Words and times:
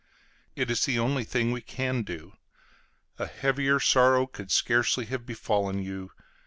It 0.55 0.71
is 0.71 0.85
the 0.85 0.97
only 0.97 1.23
thing 1.23 1.51
we 1.51 1.61
can 1.61 2.01
do. 2.01 2.33
A 3.19 3.27
heavier 3.27 3.79
sorrow 3.79 4.25
could 4.25 4.49
scarcely 4.49 5.05
have 5.05 5.27
befallen 5.27 5.83
you. 5.83 6.09